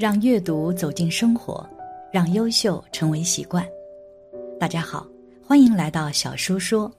[0.00, 1.62] 让阅读走进生活，
[2.10, 3.62] 让优秀成为习惯。
[4.58, 5.06] 大家好，
[5.46, 6.90] 欢迎来到小叔说，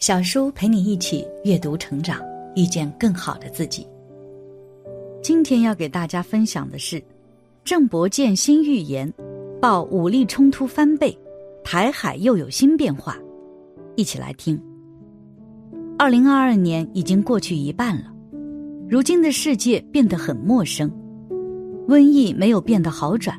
[0.00, 2.20] 小叔陪你一起阅读成长，
[2.56, 3.86] 遇见更好的自己。
[5.22, 7.00] 今天要给大家分享的是
[7.62, 9.08] 郑伯健新预言，
[9.60, 11.16] 报武力冲突翻倍，
[11.62, 13.16] 台海又有新变化。
[13.94, 14.60] 一起来听。
[15.96, 18.12] 二零二二年已经过去一半了，
[18.88, 20.90] 如今的世界变得很陌生。
[21.88, 23.36] 瘟疫没有变得好转，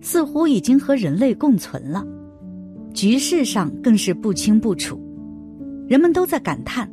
[0.00, 2.06] 似乎已经和人类共存了。
[2.92, 5.00] 局势上更是不清不楚，
[5.86, 6.90] 人们都在感叹：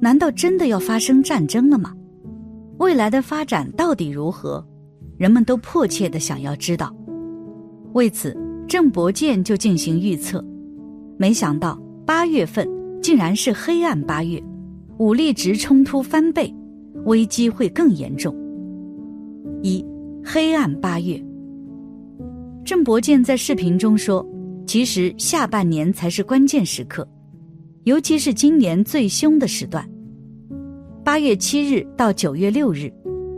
[0.00, 1.94] 难道真的要发生战争了吗？
[2.78, 4.64] 未来的发展到底如何？
[5.16, 6.94] 人们都迫切的想要知道。
[7.94, 8.36] 为此，
[8.68, 10.44] 郑伯健就进行预测。
[11.16, 12.68] 没想到八月份
[13.02, 14.40] 竟然是黑暗八月，
[14.98, 16.54] 武力值冲突翻倍，
[17.04, 18.32] 危机会更严重。
[19.62, 19.84] 一。
[20.24, 21.22] 黑暗八月，
[22.64, 24.26] 郑伯健在视频中说
[24.66, 27.08] ：“其实下半年才是关键时刻，
[27.84, 29.88] 尤其是今年最凶的时段。
[31.02, 32.92] 八月七日到九月六日，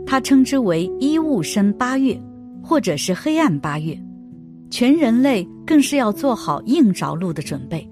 [0.05, 2.19] 他称之为‘一物生八月’
[2.61, 3.97] 或者是‘黑暗八月’，
[4.69, 7.87] 全人类更是要做好硬着陆的准备。”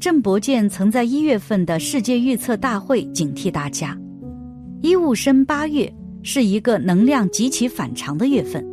[0.00, 3.96] 郑伯健曾在一月份的世界预测大会警惕大家
[4.80, 5.92] ：“一物生八月。”
[6.22, 8.64] 是一个能量极其反常的月份，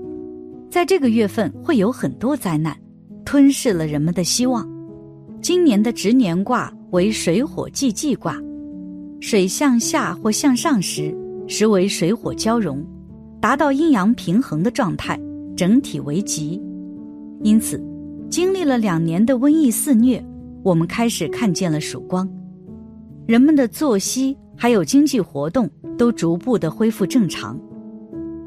[0.69, 2.75] 在这个月份会有很多灾难，
[3.25, 4.67] 吞噬了人们的希望。
[5.41, 8.37] 今年的值年卦为水火既济卦，
[9.19, 11.15] 水向下或向上时，
[11.47, 12.85] 实为水火交融，
[13.41, 15.19] 达到阴阳平衡的状态，
[15.55, 16.61] 整体为吉。
[17.41, 17.81] 因此，
[18.29, 20.23] 经历了两年的瘟疫肆虐，
[20.61, 22.29] 我们开始看见了曙光，
[23.25, 25.67] 人们的作息还有经济活动。
[25.97, 27.59] 都逐步的恢复正常，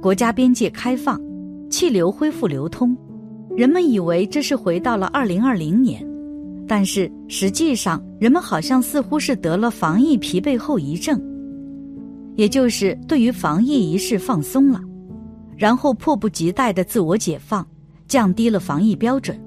[0.00, 1.21] 国家边界开放，
[1.69, 2.97] 气流恢复流通，
[3.55, 6.03] 人们以为这是回到了二零二零年，
[6.67, 11.21] 但是实际上，人们好像似乎是得了防疫疲惫后遗症，
[12.34, 14.81] 也就是对于防疫一事放松了，
[15.55, 17.67] 然后迫不及待的自我解放，
[18.09, 19.39] 降低了防疫标准，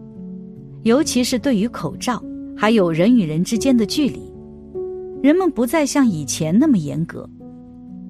[0.84, 2.24] 尤其是对于口罩，
[2.56, 4.32] 还有人与人之间的距离，
[5.26, 7.28] 人们不再像以前那么严格。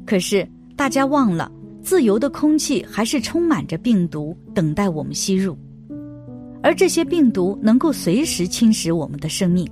[0.06, 0.46] 可是，
[0.76, 1.50] 大家忘了，
[1.82, 5.58] 自由的空气还是充满着病毒，等待我们吸入，
[6.62, 9.66] 而这些病毒能够随时侵蚀我们的生命。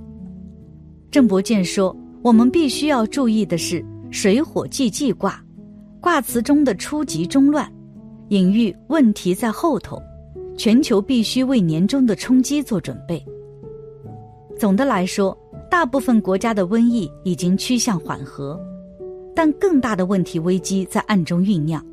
[1.10, 1.94] 郑伯健说
[2.24, 5.38] ：“我们必须要注意的是水火既济卦，
[6.00, 7.70] 卦辞中的初级中乱，
[8.28, 10.00] 隐喻问题在后头，
[10.56, 13.22] 全球必须为年终的冲击做准备。
[14.58, 15.36] 总的来说，
[15.74, 18.56] 大部分国家的瘟疫已经趋向缓和。”
[19.34, 21.84] 但更大的问题危机在暗中酝酿，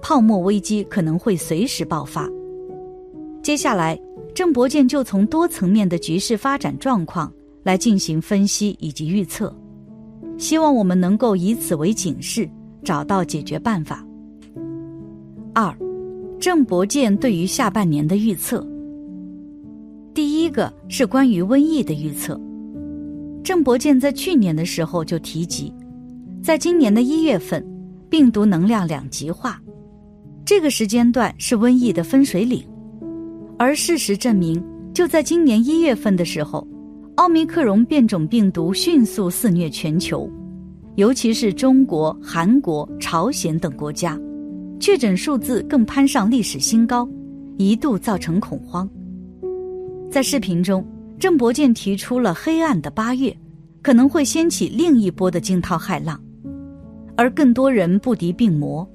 [0.00, 2.26] 泡沫危机可能会随时爆发。
[3.42, 4.00] 接下来，
[4.34, 7.30] 郑伯健就从多层面的局势发展状况
[7.62, 9.54] 来进行分析以及预测，
[10.38, 12.48] 希望我们能够以此为警示，
[12.82, 14.02] 找到解决办法。
[15.52, 15.70] 二，
[16.40, 18.66] 郑伯健对于下半年的预测。
[20.14, 22.40] 第一个是关于瘟疫的预测，
[23.42, 25.72] 郑伯健在去年的时候就提及。
[26.42, 27.64] 在今年的一月份，
[28.08, 29.60] 病毒能量两极化，
[30.44, 32.64] 这个时间段是瘟疫的分水岭。
[33.58, 34.62] 而事实证明，
[34.94, 36.66] 就在今年一月份的时候，
[37.16, 40.30] 奥密克戎变种病毒迅速肆虐全球，
[40.96, 44.18] 尤其是中国、韩国、朝鲜等国家，
[44.78, 47.06] 确诊数字更攀上历史新高，
[47.58, 48.88] 一度造成恐慌。
[50.10, 50.82] 在视频中，
[51.20, 53.36] 郑伯健提出了黑暗的八月，
[53.82, 56.18] 可能会掀起另一波的惊涛骇浪。
[57.14, 58.88] 而更多人不敌病魔，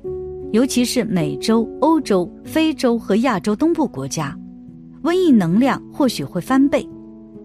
[0.52, 4.36] 尤其是美洲、欧洲、非洲和亚洲东部国家，
[5.04, 6.84] 瘟疫能量或许会翻倍，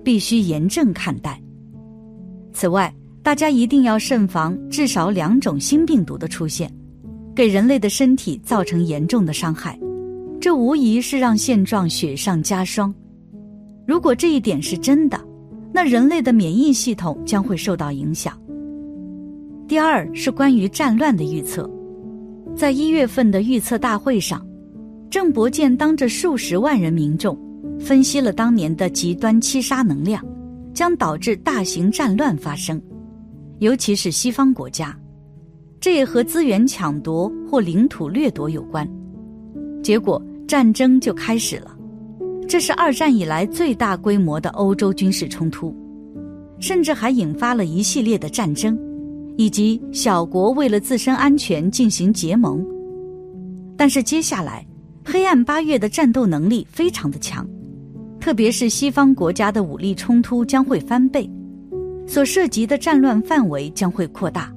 [0.02, 1.38] 必须严正看待。
[2.54, 2.90] 此外，
[3.22, 6.72] 大家一定要慎防至少两种新病毒的出现，
[7.36, 9.78] 给人类的身体造成严重的伤害，
[10.40, 12.94] 这无疑是让现状雪上加霜。
[13.90, 15.20] 如果这一点是真的，
[15.72, 18.40] 那人类的免疫系统将会受到影响。
[19.66, 21.68] 第二是关于战乱的预测，
[22.54, 24.46] 在一月份的预测大会上，
[25.10, 27.36] 郑伯健当着数十万人民众，
[27.80, 30.24] 分析了当年的极端七杀能量，
[30.72, 32.80] 将导致大型战乱发生，
[33.58, 34.96] 尤其是西方国家，
[35.80, 38.88] 这也和资源抢夺或领土掠夺有关，
[39.82, 41.76] 结果战争就开始了，
[42.50, 45.72] 这是二战以来最大规模的欧洲军事冲突，
[46.58, 48.76] 甚至还引发了一系列的战争。
[49.36, 52.66] 以及小国为了自身安全进行结盟，
[53.76, 54.66] 但是接下来
[55.04, 57.48] 黑暗八月的战斗能力非常的强，
[58.18, 61.30] 特别是西方国家的武力冲突将会翻倍，
[62.04, 64.52] 所涉及的战乱范围将会扩大，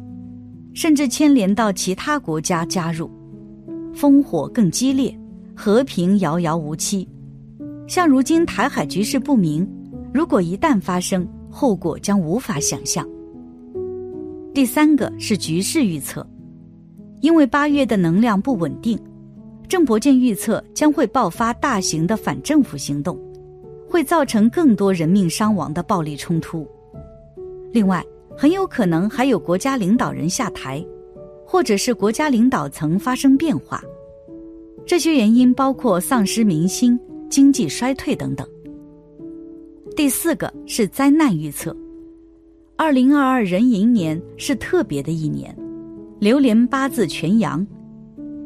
[0.74, 3.08] 甚至牵连到其他国家加入，
[3.96, 5.16] 烽火更激烈，
[5.56, 7.08] 和平遥遥无期。
[7.88, 9.68] 像如今台海局势不明，
[10.14, 13.08] 如果一旦发生，后果将无法想象。
[14.54, 16.26] 第三个是局势预测，
[17.22, 18.98] 因为八月的能量不稳定，
[19.68, 23.20] 郑伯健预测将会爆发大型的反政府行动，
[23.90, 26.68] 会造成更多人命伤亡的暴力冲突。
[27.72, 28.04] 另外，
[28.38, 30.84] 很有可能还有国家领导人下台，
[31.46, 33.84] 或者是国家领导层发生变化。
[34.86, 37.00] 这些原因包括丧失民心、
[37.34, 38.48] 经济衰退等等。
[39.96, 41.76] 第四个是灾难预测，
[42.78, 45.52] 二零二二壬寅年是特别的一年，
[46.20, 47.66] 流年八字全阳，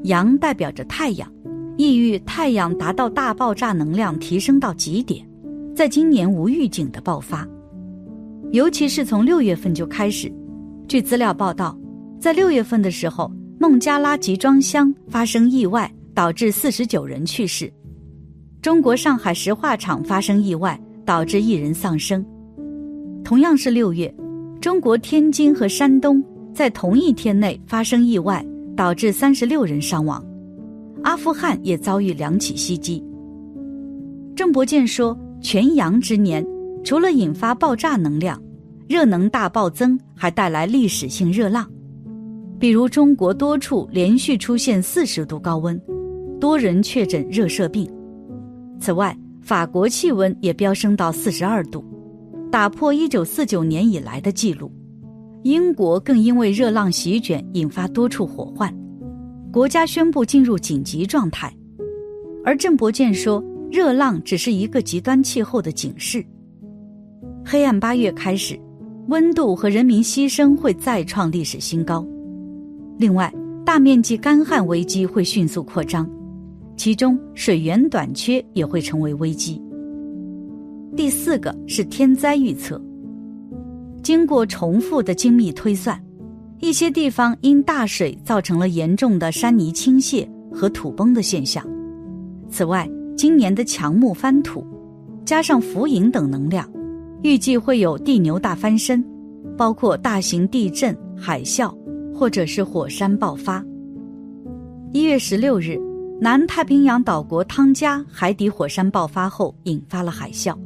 [0.04, 1.30] 阳代表着太阳，
[1.76, 5.28] 意喻太阳达到大爆炸能量提升到极点，
[5.76, 7.46] 在今年无预警的爆发，
[8.54, 10.32] 尤其是从六月份就开始。
[10.88, 11.78] 据资料报道，
[12.22, 13.30] 在六月份的时候，
[13.60, 17.68] 孟加拉集装箱发生意外，导致四十九人去世；
[18.62, 20.80] 中国上海石化厂发生意外。
[21.08, 22.24] 导致一人丧生。
[23.24, 24.14] 同样是六月，
[24.60, 26.22] 中国天津和山东
[26.54, 28.46] 在同一天内发生意外，
[28.76, 30.22] 导致三十六人伤亡。
[31.06, 33.02] 阿富汗也遭遇两起袭击。
[34.36, 36.46] 郑伯健说，全阳之年，
[36.84, 38.38] 除了引发爆炸能量、
[38.90, 41.66] 热能大暴增，还带来历史性热浪，
[42.60, 45.82] 比如中国多处连续出现四十度高温，
[46.38, 47.90] 多人确诊热射病。
[48.80, 51.84] 此外，法国气温也飙升到四十二度，
[52.52, 54.72] 打破一九四九年以来的记录。
[55.44, 58.74] 英国更因为热浪席卷，引发多处火患，
[59.52, 61.54] 国家宣布进入紧急状态。
[62.44, 66.26] 而郑伯健说，热浪只是一个极端气候的警示。
[67.46, 68.60] 黑暗八月开始，
[69.08, 72.06] 温度和人民牺牲会再创历史新高。
[72.98, 73.34] 另外，
[73.66, 76.10] 大面积干旱危机会迅速扩张。
[76.78, 79.62] 其中水源短缺也会成为危机。
[80.96, 82.82] 第四个是天灾预测。
[84.04, 86.02] 经过重复的精密推算，
[86.60, 91.66] 一些地方因大水造成了严重的山泥倾泻和土崩的现象。
[92.48, 92.88] 此外，
[93.18, 94.64] 今年的强木翻土，
[95.26, 96.72] 加上浮影等能量，
[97.24, 99.04] 预计会有地牛大翻身，
[99.58, 101.76] 包括大型地震、海啸
[102.14, 103.66] 或者是火山爆发。
[104.94, 105.87] 一月十六日。
[106.20, 110.58] 南太平洋岛国汤加海底火山爆发后，引发了海啸，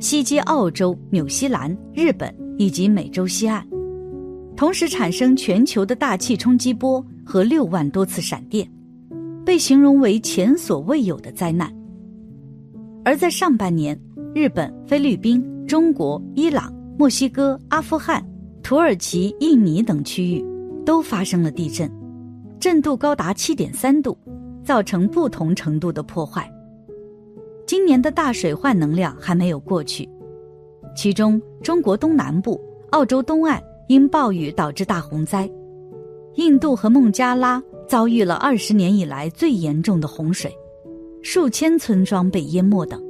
[0.00, 3.62] 袭击澳洲、纽西兰、日本以及美洲西岸，
[4.56, 8.66] 同时产生全球的大气冲击波和六万多次闪电，
[9.44, 11.70] 被形容为前所未有的灾难。
[13.04, 13.98] 而在上半年，
[14.34, 18.26] 日本、菲律宾、中国、伊朗、墨西哥、阿富汗、
[18.62, 20.42] 土耳其、印尼等区域
[20.86, 21.90] 都发生了地震，
[22.58, 24.16] 震度高达七点三度。
[24.68, 26.46] 造成不同程度的破坏。
[27.66, 30.06] 今年的大水患能量还没有过去，
[30.94, 32.60] 其中中国东南部、
[32.90, 35.50] 澳洲东岸因暴雨导致大洪灾，
[36.34, 40.54] 印度和孟加拉遭遇了二十年以来最严重的洪水，
[41.22, 43.02] 数千村庄被淹没等。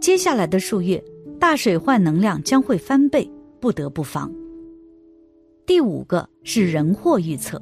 [0.00, 1.04] 接下来的数月，
[1.38, 4.32] 大水患能量将会翻倍，不得不防。
[5.66, 7.60] 第五个是人祸预测，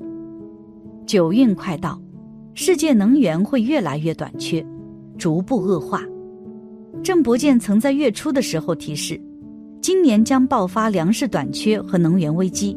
[1.06, 2.00] 九运快到。
[2.62, 4.62] 世界能源会越来越短缺，
[5.16, 6.02] 逐步恶化。
[7.02, 9.18] 郑伯健曾在月初的时候提示，
[9.80, 12.76] 今年将爆发粮食短缺和能源危机，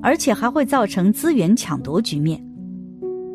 [0.00, 2.42] 而且还会造成资源抢夺局面。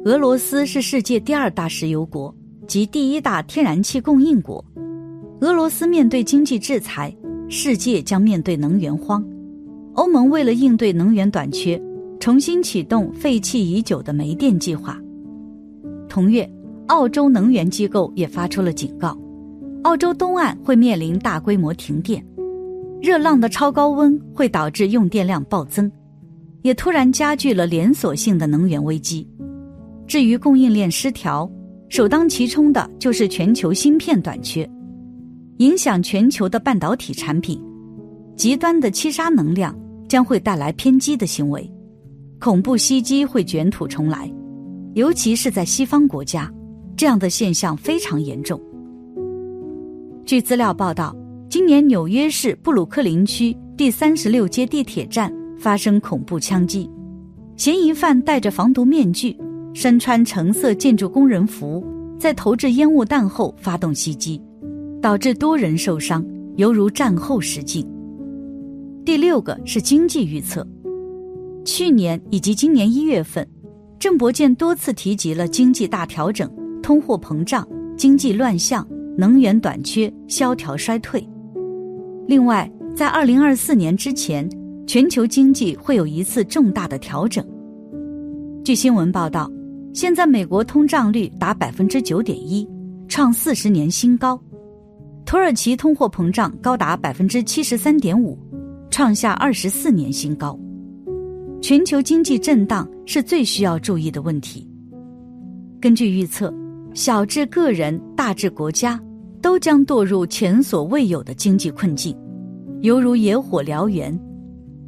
[0.06, 4.66] 俄罗斯是世界第二大石油国及第一大天然气供应国，
[5.42, 7.16] 俄罗斯面对经济制裁，
[7.50, 9.24] 世界将面对能源荒。
[9.94, 11.80] 欧盟为了应对能源短缺，
[12.20, 15.00] 重新启动废弃已久的煤电计划。
[16.18, 16.52] 同月，
[16.88, 19.16] 澳洲能源机构也发出了警告，
[19.84, 22.26] 澳洲东岸会面临大规模停电，
[23.00, 25.92] 热浪的超高温会导致用电量暴增，
[26.64, 29.30] 也突然加剧了连锁性的能源危机。
[30.08, 31.48] 至于供应链失调，
[31.88, 34.68] 首当其冲的就是全球芯片短缺，
[35.58, 37.62] 影响全球的半导体产品。
[38.36, 41.72] 极端的七杀能量将会带来偏激的行为，
[42.40, 44.28] 恐怖袭击会卷土重来。
[44.98, 46.52] 尤其是在西方国家，
[46.96, 48.60] 这样的现象非常严重。
[50.26, 51.16] 据资料报道，
[51.48, 56.90] 今年纽约市布鲁克林区第三十六街地铁站发生恐怖枪击，
[57.58, 59.38] 嫌疑犯戴着防毒面具，
[59.72, 61.86] 身穿橙色建筑工人服，
[62.20, 64.42] 在投掷烟雾弹后发动袭击，
[65.00, 66.26] 导致多人受伤，
[66.56, 67.88] 犹如战后实境。
[69.06, 70.68] 第六个是经济预测，
[71.64, 73.48] 去年以及今年一月份，
[74.00, 76.52] 郑伯健多次提及了经济大调整、
[76.84, 78.88] 通货膨胀、经济乱象、
[79.18, 81.28] 能源短缺、萧条衰退。
[82.28, 84.48] 另外，在二零二四年之前，
[84.86, 87.44] 全球经济会有一次重大的调整。
[88.64, 89.52] 据新闻报道，
[89.94, 92.68] 现在美国通胀率达百分之九点一，
[93.08, 94.40] 创四十年新高；
[95.26, 98.38] 土耳其通货膨胀高达百分之七十三点五。
[98.90, 100.58] 创下二十四年新高，
[101.62, 104.70] 全球经济震荡是最需要注意的问题。
[105.82, 106.54] 根据预测，
[106.94, 109.02] 小至个人，大至国家，
[109.42, 112.16] 都将堕入前所未有的经济困境，
[112.82, 114.18] 犹如野火燎原。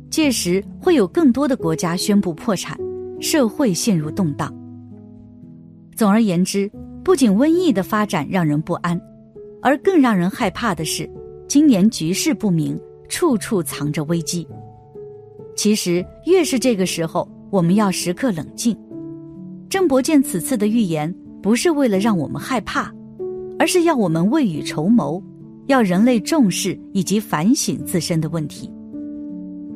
[0.10, 2.78] 届时会有更多的国家宣布破产，
[3.20, 4.54] 社会陷入动荡。
[5.96, 6.72] 总而言之，
[7.04, 9.00] 不仅瘟疫的发展让人不安，
[9.62, 11.10] 而更让人害怕的是，
[11.48, 12.80] 今年局势不明。
[13.12, 14.48] 处处藏着危机。
[15.60, 18.74] 其实，越是这个时候，我们要时刻冷静。
[19.70, 22.90] 郑伯健此次的预言，不是为了让我们害怕，
[23.60, 25.22] 而是要我们未雨绸缪，
[25.68, 28.72] 要人类重视以及反省自身的问题。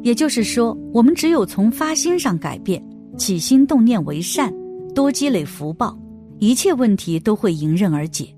[0.04, 2.82] 也就是说，我们只有从发心上改变，
[3.18, 4.54] 起心动念为善，
[4.96, 6.00] 多积累福报，
[6.40, 8.34] 一切问题都会迎刃而解。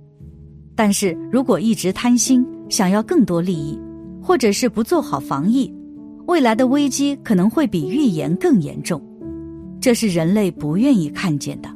[0.76, 3.80] 但是如果一直贪心，想要更多利益，
[4.20, 5.72] 或者是不做好防疫，
[6.28, 9.02] 未来的危机可能会比预言更严重，
[9.80, 11.70] 这是人类不愿意看见的。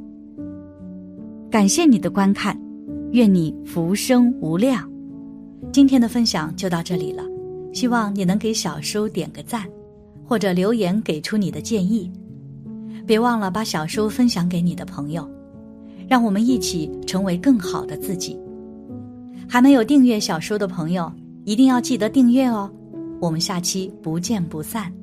[1.51, 2.59] 感谢你的观看，
[3.11, 4.89] 愿你福生无量。
[5.71, 7.23] 今天的分享就到这里了，
[7.73, 9.65] 希望你能给小叔点个赞，
[10.25, 12.11] 或者留言给出你的建议。
[13.05, 15.29] 别忘了把小叔分享给你的朋友，
[16.07, 18.37] 让我们一起成为更好的自己。
[19.47, 21.11] 还没有订阅小叔的朋友。
[21.45, 22.69] 一定要记得订阅哦，
[23.19, 24.98] 我们下期不见不散。